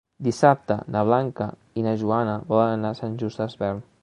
[0.27, 1.47] Dissabte na Blanca
[1.81, 3.91] i na Joana volen anar a Sant Just Desvern.